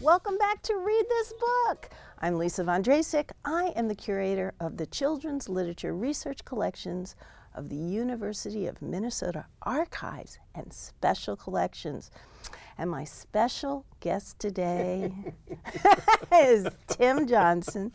Welcome 0.00 0.38
back 0.38 0.62
to 0.62 0.76
Read 0.76 1.04
This 1.10 1.34
Book. 1.34 1.90
I'm 2.20 2.38
Lisa 2.38 2.64
Von 2.64 2.82
Drasek. 2.82 3.32
I 3.44 3.74
am 3.76 3.86
the 3.86 3.94
curator 3.94 4.54
of 4.58 4.78
the 4.78 4.86
Children's 4.86 5.46
Literature 5.46 5.94
Research 5.94 6.42
Collections 6.46 7.16
of 7.54 7.68
the 7.68 7.76
University 7.76 8.66
of 8.66 8.80
Minnesota 8.80 9.44
Archives 9.60 10.38
and 10.54 10.72
Special 10.72 11.36
Collections. 11.36 12.10
And 12.78 12.90
my 12.90 13.04
special 13.04 13.84
guest 14.00 14.38
today 14.38 15.12
is 16.34 16.66
Tim 16.86 17.26
Johnson. 17.26 17.92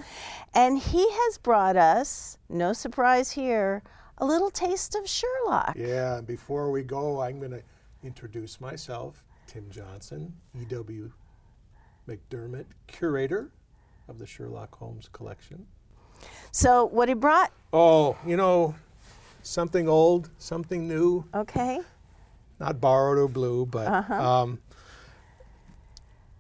And 0.53 0.77
he 0.77 1.09
has 1.09 1.39
brought 1.39 1.75
us, 1.75 2.37
no 2.47 2.71
surprise 2.73 3.31
here, 3.31 3.81
a 4.19 4.25
little 4.27 4.51
taste 4.51 4.93
of 4.93 5.09
Sherlock. 5.09 5.73
Yeah, 5.75 6.19
and 6.19 6.27
before 6.27 6.69
we 6.69 6.83
go, 6.83 7.19
I'm 7.21 7.39
going 7.39 7.49
to 7.49 7.63
introduce 8.03 8.61
myself, 8.61 9.23
Tim 9.47 9.71
Johnson, 9.71 10.35
E.W. 10.53 11.11
McDiarmid, 12.07 12.65
curator 12.87 13.51
of 14.07 14.19
the 14.19 14.25
Sherlock 14.25 14.75
Holmes 14.75 15.09
collection. 15.11 15.65
So, 16.51 16.85
what 16.85 17.09
he 17.09 17.13
brought, 17.13 17.51
Oh, 17.73 18.17
you 18.25 18.37
know, 18.37 18.75
something 19.43 19.87
old, 19.87 20.29
something 20.37 20.87
new, 20.87 21.25
okay? 21.33 21.81
not 22.59 22.79
borrowed 22.79 23.17
or 23.17 23.27
blue, 23.27 23.65
but 23.65 23.87
uh-huh. 23.87 24.13
um, 24.13 24.59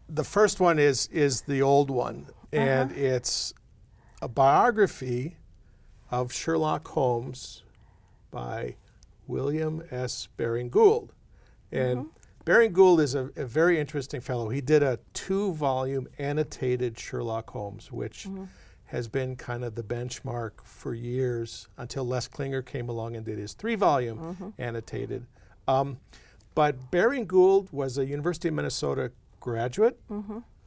the 0.07 0.23
first 0.23 0.59
one 0.59 0.79
is 0.79 1.07
is 1.07 1.41
the 1.41 1.61
old 1.61 1.89
one, 1.89 2.27
uh-huh. 2.53 2.61
and 2.61 2.91
it's 2.91 3.53
a 4.21 4.27
biography 4.27 5.35
of 6.09 6.31
Sherlock 6.31 6.87
Holmes 6.87 7.63
by 8.31 8.75
William 9.27 9.83
S. 9.91 10.27
Baring-Gould, 10.37 11.11
and 11.71 11.99
mm-hmm. 12.05 12.24
Baring-Gould 12.45 13.01
is 13.01 13.15
a, 13.15 13.31
a 13.35 13.45
very 13.45 13.79
interesting 13.79 14.21
fellow. 14.21 14.49
He 14.49 14.61
did 14.61 14.83
a 14.83 14.99
two-volume 15.13 16.07
annotated 16.19 16.97
Sherlock 16.99 17.49
Holmes, 17.49 17.91
which 17.91 18.27
has 18.85 19.07
been 19.07 19.35
kind 19.35 19.63
of 19.63 19.73
the 19.73 19.81
benchmark 19.83 20.51
for 20.63 20.93
years 20.93 21.67
until 21.77 22.05
Les 22.05 22.27
Klinger 22.27 22.61
came 22.61 22.87
along 22.87 23.15
and 23.15 23.25
did 23.25 23.39
his 23.39 23.53
three-volume 23.53 24.53
annotated. 24.59 25.25
Um, 25.67 25.97
but 26.53 26.91
Baring-Gould 26.91 27.69
was 27.73 27.97
a 27.97 28.05
University 28.05 28.47
of 28.49 28.53
Minnesota 28.53 29.11
graduate, 29.39 29.99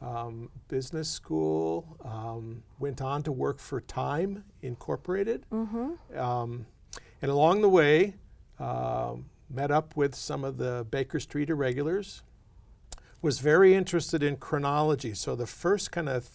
um, 0.03 0.51
business 0.69 1.09
school, 1.09 1.97
um, 2.05 2.63
went 2.81 3.01
on 3.01 3.23
to 3.23 3.33
work 3.33 3.59
for 3.61 3.81
Time 3.81 4.45
Incorporated. 4.63 5.45
Um, 6.17 6.67
and 7.23 7.31
along 7.31 7.63
the 7.63 7.69
way, 7.69 8.15
um, 8.59 9.27
met 9.51 9.71
up 9.71 9.97
with 9.97 10.15
some 10.15 10.45
of 10.45 10.59
the 10.59 10.87
Baker 10.91 11.21
Street 11.21 11.51
irregulars, 11.51 12.23
was 13.21 13.41
very 13.41 13.75
interested 13.75 14.23
in 14.23 14.37
chronology. 14.37 15.15
So 15.15 15.35
the 15.35 15.47
first 15.47 15.91
kind 15.91 16.09
of 16.09 16.29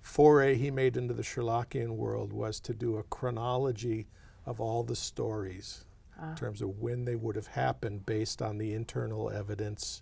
foray 0.00 0.56
he 0.56 0.70
made 0.70 0.96
into 0.96 1.14
the 1.14 1.22
Sherlockian 1.22 1.90
world 1.96 2.32
was 2.32 2.60
to 2.60 2.74
do 2.74 2.96
a 2.96 3.02
chronology 3.04 4.06
of 4.44 4.60
all 4.60 4.82
the 4.82 4.96
stories 4.96 5.84
in 6.22 6.28
ah. 6.30 6.34
terms 6.34 6.62
of 6.62 6.78
when 6.80 7.04
they 7.04 7.16
would 7.16 7.36
have 7.36 7.48
happened 7.48 8.06
based 8.06 8.40
on 8.40 8.58
the 8.58 8.72
internal 8.72 9.30
evidence 9.30 10.00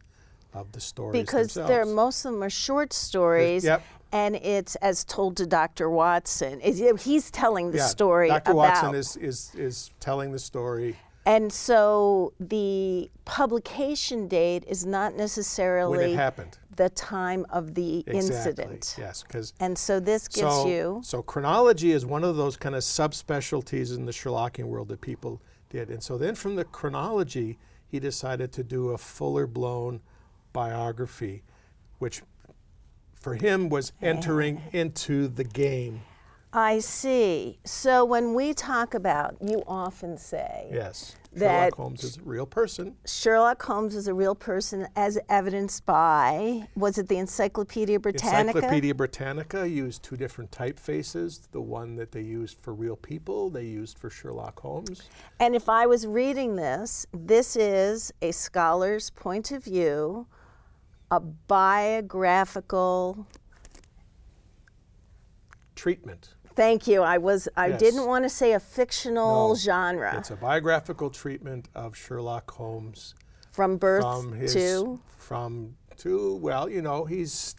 of 0.52 0.70
the 0.72 0.80
stories 0.80 1.20
Because 1.20 1.54
themselves. 1.54 1.68
they're, 1.68 1.86
most 1.86 2.24
of 2.24 2.32
them 2.32 2.42
are 2.42 2.50
short 2.50 2.92
stories, 2.92 3.64
Yep. 3.64 3.82
and 4.12 4.36
it's 4.36 4.76
as 4.76 5.04
told 5.04 5.36
to 5.38 5.46
Dr. 5.46 5.90
Watson. 5.90 6.60
It- 6.62 7.00
he's 7.00 7.30
telling 7.30 7.72
the 7.72 7.78
yeah, 7.78 7.86
story 7.86 8.28
Dr. 8.28 8.52
about. 8.52 8.56
Watson 8.56 8.94
is, 8.94 9.16
is, 9.16 9.52
is 9.56 9.90
telling 9.98 10.30
the 10.30 10.38
story 10.38 10.96
and 11.26 11.52
so 11.52 12.32
the 12.38 13.10
publication 13.24 14.28
date 14.28 14.64
is 14.66 14.84
not 14.84 15.14
necessarily 15.16 15.98
when 15.98 16.10
it 16.10 16.16
happened. 16.16 16.58
the 16.76 16.90
time 16.90 17.46
of 17.50 17.74
the 17.74 17.98
Exactly. 18.06 18.18
incident. 18.18 18.96
Yes, 18.98 19.22
because 19.22 19.52
And 19.60 19.78
so 19.78 20.00
this 20.00 20.28
gives 20.28 20.52
so, 20.54 20.66
you. 20.68 21.00
So 21.02 21.22
chronology 21.22 21.92
is 21.92 22.04
one 22.04 22.24
of 22.24 22.36
those 22.36 22.56
kind 22.56 22.74
of 22.74 22.82
subspecialties 22.82 23.96
in 23.96 24.04
the 24.06 24.12
Sherlockian 24.12 24.64
world 24.66 24.88
that 24.88 25.00
people 25.00 25.40
did. 25.70 25.88
And 25.90 26.02
so 26.02 26.18
then 26.18 26.34
from 26.34 26.56
the 26.56 26.64
chronology, 26.64 27.58
he 27.86 27.98
decided 28.00 28.52
to 28.52 28.64
do 28.64 28.90
a 28.90 28.98
fuller 28.98 29.46
blown 29.46 30.00
biography, 30.52 31.42
which 31.98 32.22
for 33.14 33.34
him 33.34 33.68
was 33.68 33.92
entering 34.02 34.60
into 34.72 35.28
the 35.28 35.44
game. 35.44 36.02
I 36.56 36.78
see. 36.78 37.58
So 37.64 38.04
when 38.04 38.32
we 38.32 38.54
talk 38.54 38.94
about, 38.94 39.34
you 39.40 39.64
often 39.66 40.16
say 40.16 40.68
Yes. 40.72 41.16
That- 41.32 41.72
Sherlock 41.72 41.74
Holmes 41.74 42.04
is 42.04 42.16
a 42.16 42.22
real 42.22 42.46
person. 42.46 42.96
Sherlock 43.04 43.60
Holmes 43.60 43.96
is 43.96 44.06
a 44.06 44.14
real 44.14 44.36
person, 44.36 44.86
as 44.94 45.18
evidenced 45.28 45.84
by 45.84 46.68
was 46.76 46.96
it 46.96 47.08
the 47.08 47.18
Encyclopedia 47.18 47.98
Britannica? 47.98 48.58
Encyclopedia 48.58 48.94
Britannica 48.94 49.68
used 49.68 50.04
two 50.04 50.16
different 50.16 50.52
typefaces. 50.52 51.40
The 51.50 51.60
one 51.60 51.96
that 51.96 52.12
they 52.12 52.22
used 52.22 52.60
for 52.60 52.72
real 52.72 52.94
people, 52.94 53.50
they 53.50 53.64
used 53.64 53.98
for 53.98 54.08
Sherlock 54.08 54.60
Holmes. 54.60 55.02
And 55.40 55.56
if 55.56 55.68
I 55.68 55.86
was 55.86 56.06
reading 56.06 56.54
this, 56.54 57.04
this 57.12 57.56
is 57.56 58.12
a 58.22 58.30
scholar's 58.30 59.10
point 59.10 59.50
of 59.50 59.64
view, 59.64 60.28
a 61.10 61.18
biographical. 61.18 63.26
Treatment. 65.74 66.28
Thank 66.54 66.86
you. 66.86 67.02
I 67.02 67.18
was. 67.18 67.48
I 67.56 67.68
Yes. 67.68 67.80
didn't 67.80 68.06
want 68.06 68.24
to 68.24 68.28
say 68.28 68.52
a 68.52 68.60
fictional 68.60 69.48
No, 69.48 69.54
genre 69.54 70.16
It's 70.18 70.30
a 70.30 70.36
biographical 70.36 71.10
treatment 71.10 71.68
of 71.74 71.96
Sherlock 71.96 72.50
Holmes 72.52 73.14
from 73.50 73.76
birth 73.76 74.02
from 74.02 74.32
his 74.32 74.52
to. 74.54 75.00
from 75.18 75.76
to 75.98 76.36
well, 76.36 76.68
you 76.68 76.82
know, 76.82 77.04
he's 77.04 77.54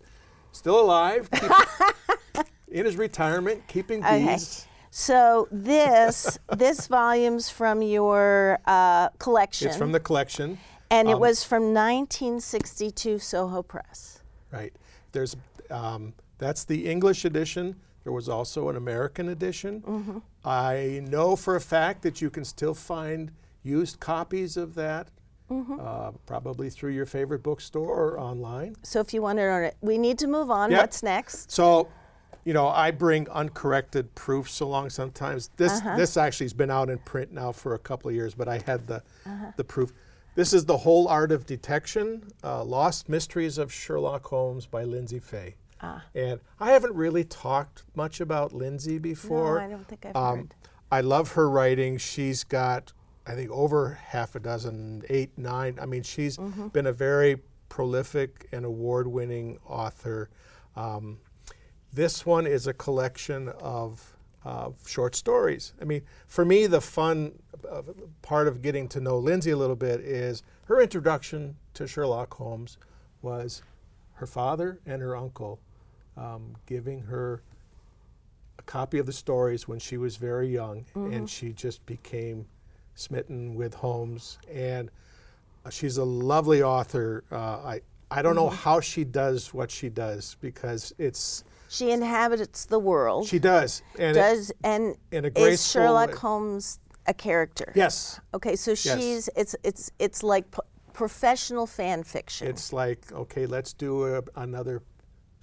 still 0.51 0.79
alive, 0.79 1.29
keep- 1.31 2.45
in 2.69 2.85
his 2.85 2.95
retirement, 2.97 3.67
keeping 3.67 4.03
Okay. 4.03 4.25
bees. 4.35 4.66
So 4.91 5.47
this 5.51 6.38
this 6.55 6.88
volume's 6.88 7.50
from 7.50 7.81
your 7.81 8.59
uh, 8.66 9.09
collection, 9.19 9.67
It's 9.67 9.78
from 9.78 9.91
the 9.91 10.00
collection, 10.00 10.57
and 10.89 11.09
it 11.09 11.13
um, 11.16 11.19
was 11.19 11.44
from 11.44 11.73
1962 11.73 13.19
Soho 13.19 13.61
Press. 13.61 14.22
right? 14.51 14.73
There's 15.11 15.35
um, 15.69 16.13
that's 16.38 16.63
the 16.66 16.85
English 16.90 17.25
edition. 17.25 17.75
There 18.03 18.13
was 18.13 18.29
also 18.29 18.69
an 18.69 18.75
American 18.75 19.29
edition. 19.29 19.81
Mm-hmm. 19.81 20.18
I 20.44 21.01
know 21.09 21.35
for 21.35 21.56
a 21.56 21.62
fact 21.62 22.01
that 22.03 22.22
you 22.22 22.29
can 22.29 22.46
still 22.46 22.73
find 22.75 23.31
used 23.63 24.00
copies 24.00 24.57
of 24.57 24.75
that, 24.75 25.09
Mm-hmm. 25.51 25.78
uh, 25.79 26.09
probably 26.25 26.72
through 26.72 26.94
your 26.94 27.06
favorite 27.06 27.44
bookstore 27.44 27.88
or 27.88 28.19
online. 28.19 28.75
So 28.81 29.00
if 29.00 29.13
you 29.13 29.22
want 29.22 29.38
to 29.38 29.44
learn 29.44 29.66
it, 29.66 29.78
we 29.79 30.00
need 30.00 30.18
to 30.18 30.28
move 30.28 30.50
on. 30.50 30.72
Yep. 30.72 30.79
What's 30.81 31.03
next? 31.03 31.51
So, 31.51 31.88
you 32.46 32.53
know, 32.53 32.67
I 32.67 32.90
bring 32.90 33.29
uncorrected 33.29 34.16
proofs 34.16 34.59
along 34.59 34.90
sometimes. 34.90 35.52
This 35.57 35.73
Uh-huh. 35.73 35.97
this 35.97 36.17
actually 36.17 36.46
has 36.46 36.53
been 36.53 36.72
out 36.72 36.90
in 36.90 36.97
print 36.97 37.31
now 37.31 37.52
for 37.52 37.75
a 37.75 37.79
couple 37.79 38.09
of 38.09 38.16
years, 38.16 38.34
but 38.34 38.47
I 38.47 38.57
had 38.66 38.88
the 38.88 39.03
Uh-huh. 39.28 39.52
the 39.56 39.63
proof. 39.63 39.94
This 40.34 40.52
is 40.52 40.66
the 40.66 40.78
whole 40.78 41.07
art 41.07 41.31
of 41.31 41.46
detection: 41.46 42.23
uh, 42.44 42.63
Lost 42.63 43.07
Mysteries 43.07 43.59
of 43.59 43.72
Sherlock 43.72 44.25
Holmes 44.25 44.66
by 44.66 44.84
Lindsay 44.84 45.19
Faye. 45.19 45.57
Ah. 45.81 46.03
And 46.15 46.39
I 46.59 46.71
haven't 46.71 46.93
really 46.95 47.23
talked 47.23 47.83
much 47.95 48.21
about 48.21 48.53
Lindsay 48.53 48.97
before. 48.97 49.59
No, 49.59 49.65
I 49.65 49.69
don't 49.69 49.87
think 49.87 50.05
I've 50.05 50.15
Um, 50.15 50.37
heard. 50.37 50.53
I 50.91 51.01
love 51.01 51.33
her 51.33 51.49
writing. 51.49 51.97
She's 51.97 52.43
got, 52.43 52.93
I 53.27 53.33
think, 53.35 53.51
over 53.51 53.95
half 53.95 54.35
a 54.35 54.39
dozen, 54.39 55.03
eight, 55.09 55.37
nine. 55.37 55.77
I 55.81 55.85
mean, 55.85 56.03
she's 56.03 56.37
Mm-hmm. 56.37 56.67
been 56.69 56.87
a 56.87 56.93
very 56.93 57.41
prolific 57.69 58.47
and 58.51 58.63
award 58.65 59.07
winning 59.07 59.59
author. 59.65 60.29
Um, 60.75 61.19
this 61.91 62.25
one 62.25 62.45
is 62.47 62.67
a 62.67 62.73
collection 62.73 63.49
of 63.59 64.15
uh, 64.45 64.69
short 64.85 65.15
stories. 65.15 65.73
I 65.81 65.85
mean, 65.85 66.03
for 66.27 66.45
me, 66.45 66.67
the 66.67 66.81
fun 66.81 67.39
uh, 67.69 67.81
part 68.21 68.47
of 68.47 68.61
getting 68.61 68.87
to 68.89 69.01
know 69.01 69.17
Lindsay 69.17 69.51
a 69.51 69.57
little 69.57 69.75
bit 69.75 69.99
is 70.01 70.43
her 70.65 70.79
introduction 70.81 71.55
to 71.73 71.87
Sherlock 71.87 72.33
Holmes 72.35 72.78
was 73.21 73.63
her 74.13 74.28
father 74.28 74.79
and 74.85 75.01
her 75.01 75.16
uncle 75.17 75.59
um, 76.17 76.56
giving 76.66 77.02
her 77.02 77.41
a 78.59 78.64
copy 78.64 78.97
of 79.00 79.06
the 79.06 79.14
stories 79.14 79.67
when 79.67 79.79
she 79.79 79.97
was 79.97 80.17
very 80.17 80.47
young, 80.47 80.85
and 80.96 81.29
she 81.29 81.52
just 81.53 81.85
became 81.85 82.46
smitten 82.96 83.56
with 83.56 83.73
Holmes. 83.73 84.38
And 84.52 84.90
uh, 85.66 85.70
she's 85.70 85.97
a 85.97 86.03
lovely 86.06 86.64
author. 86.64 87.23
Uh, 87.32 87.35
I 87.38 87.82
I 88.12 88.22
don't 88.22 88.35
know 88.35 88.50
how 88.50 88.79
she 88.79 89.03
does 89.03 89.53
what 89.53 89.72
she 89.72 89.90
does 89.90 90.38
because 90.40 90.94
it's 90.97 91.44
She 91.70 91.91
inhabits 91.91 92.66
the 92.66 92.79
world. 92.79 93.28
she 93.28 93.40
does 93.40 93.82
and 93.97 94.16
it- 94.16 94.20
does 94.20 94.52
and 94.64 94.96
in 95.12 95.26
a 95.26 95.32
is 95.35 95.67
Sherlock. 95.70 96.14
Holmes 96.16 96.79
a 97.08 97.14
character? 97.14 97.72
yes, 97.76 98.20
Okay, 98.34 98.56
so 98.56 98.73
she's 98.73 99.28
it's 99.35 99.56
it's 99.64 99.91
it's 100.00 100.23
like 100.23 100.50
p- 100.52 100.59
professional 100.94 101.67
fan 101.67 102.03
fiction. 102.03 102.47
it's 102.47 102.72
like 102.72 103.12
okay, 103.12 103.46
let's 103.47 103.73
do 103.73 104.06
a, 104.16 104.23
another 104.35 104.82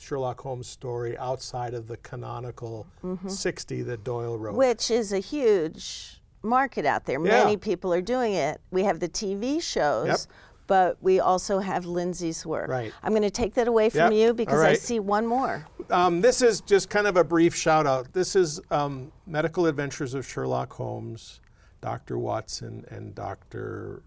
Sherlock 0.03 0.41
Holmes 0.41 0.67
story 0.67 1.17
outside 1.17 1.75
of 1.75 1.87
the 1.87 1.97
canonical 1.99 2.87
sixty 3.29 3.83
that 3.83 4.03
Doyle 4.05 4.37
wrote. 4.37 4.57
which 4.57 4.91
is 4.91 5.13
a 5.13 5.19
huge 5.21 6.21
market 6.43 6.85
out 6.85 7.05
there. 7.05 7.25
Yeah. 7.25 7.45
Many 7.45 7.57
people 7.57 7.95
are 7.95 8.01
doing 8.03 8.35
it. 8.35 8.61
We 8.73 8.83
have 8.85 8.99
the 8.99 9.09
TV 9.09 9.63
shows, 9.63 10.07
Yep. 10.09 10.19
but 10.67 10.97
we 11.01 11.21
also 11.21 11.61
have 11.61 11.87
Lindsay's 11.87 12.45
work. 12.45 12.69
Right. 12.69 12.93
I'm 13.03 13.13
going 13.13 13.23
to 13.23 13.31
take 13.31 13.55
that 13.55 13.69
away 13.69 13.91
from 13.91 14.11
Yep, 14.11 14.13
you 14.13 14.35
because 14.35 14.61
I 14.61 14.75
see 14.75 14.99
one 14.99 15.25
more. 15.27 15.67
Um, 15.89 16.21
this 16.21 16.43
is 16.43 16.61
just 16.61 16.91
kind 16.91 17.07
of 17.07 17.17
a 17.17 17.23
brief 17.25 17.55
shout 17.55 17.87
out. 17.87 18.13
This 18.13 18.35
is 18.35 18.61
um, 18.73 19.13
Medical 19.27 19.67
Adventures 19.67 20.15
of 20.15 20.27
Sherlock 20.27 20.73
Holmes, 20.73 21.41
Dr. 21.81 22.19
Watson, 22.19 22.85
and 22.89 23.15
Dr. 23.15 24.03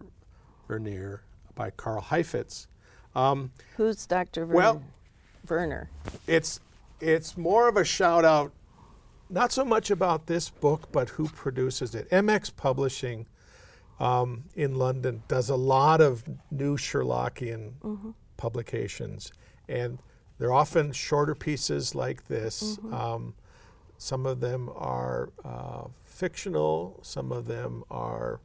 Verner 0.68 1.22
by 1.54 1.70
Carl 1.70 2.02
Heifetz. 2.02 2.68
Um, 3.14 3.50
Who's 3.78 4.06
Dr. 4.06 4.44
Verner? 4.44 4.56
Well- 4.56 4.82
Werner? 5.50 5.90
it's 6.26 6.60
it's 7.00 7.36
more 7.36 7.68
of 7.68 7.76
a 7.76 7.84
shout 7.84 8.24
out, 8.24 8.52
not 9.28 9.52
so 9.52 9.64
much 9.64 9.90
about 9.90 10.26
this 10.26 10.48
book, 10.48 10.90
but 10.92 11.10
who 11.10 11.28
produces 11.28 11.94
it. 11.94 12.08
MX 12.10 12.56
Publishing 12.56 13.26
um, 14.00 14.44
in 14.54 14.76
London 14.76 15.22
does 15.28 15.50
a 15.50 15.56
lot 15.56 16.00
of 16.00 16.24
new 16.50 16.76
Sherlockian 16.76 18.14
publications, 18.38 19.30
and 19.68 19.98
they're 20.38 20.52
often 20.52 20.92
shorter 20.92 21.34
pieces 21.34 21.94
like 21.94 22.28
this. 22.28 22.78
Um, 22.92 23.34
some 23.98 24.26
of 24.26 24.40
them 24.40 24.70
are 24.74 25.30
uh, 25.44 25.84
fictional. 26.04 26.98
Some 27.02 27.32
of 27.32 27.46
them 27.46 27.84
are 27.90 28.40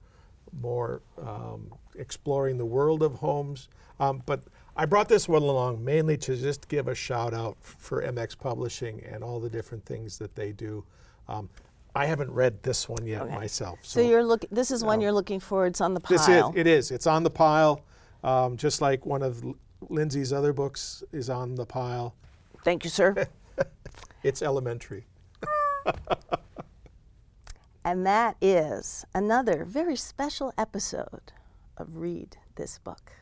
more 0.59 1.01
um, 1.21 1.74
exploring 1.95 2.57
the 2.57 2.65
world 2.65 3.03
of 3.03 3.15
Holmes. 3.15 3.69
Um, 4.00 4.24
but 4.25 4.44
I 4.76 4.86
brought 4.86 5.10
this 5.10 5.28
one 5.28 5.42
along 5.42 5.84
mainly 5.84 6.18
to 6.18 6.36
just 6.36 6.68
give 6.68 6.88
a 6.88 6.96
shout 6.96 7.34
out 7.34 7.58
for 7.62 8.02
MX 8.02 8.38
Publishing 8.40 9.04
and 9.04 9.24
all 9.24 9.40
the 9.40 9.50
different 9.50 9.86
things 9.86 10.18
that 10.20 10.36
they 10.36 10.52
do. 10.52 10.84
Um, 11.28 11.50
I 11.94 12.06
haven't 12.06 12.32
read 12.32 12.64
this 12.64 12.88
one 12.88 13.06
yet 13.06 13.24
Okay. 13.24 13.36
myself. 13.36 13.80
So, 13.84 14.00
you're 14.00 14.24
look. 14.24 14.46
This 14.50 14.72
is 14.72 14.84
one 14.84 15.02
you're 15.02 15.12
looking 15.12 15.42
for. 15.42 15.66
It's 15.66 15.82
on 15.82 15.94
the 15.94 16.00
pile. 16.00 16.18
This 16.18 16.28
is 16.28 16.44
it 16.56 16.68
is. 16.68 16.92
It's 16.92 17.06
on 17.06 17.24
the 17.24 17.30
pile, 17.30 17.84
um, 18.24 18.56
just 18.56 18.82
like 18.82 19.06
one 19.06 19.22
of 19.22 19.44
Lindsay's 19.90 20.32
other 20.32 20.54
books 20.54 21.04
is 21.12 21.30
on 21.30 21.56
the 21.56 21.66
pile. 21.66 22.16
Thank 22.64 22.84
you, 22.84 22.90
sir. 22.90 23.28
It's 24.24 24.44
elementary. 24.44 25.08
and 27.84 28.06
that 28.06 28.38
is 28.40 29.04
another 29.16 29.66
very 29.66 29.96
special 29.96 30.54
episode 30.60 31.34
of 31.76 31.98
Read 31.98 32.38
This 32.56 32.78
Book. 32.78 33.14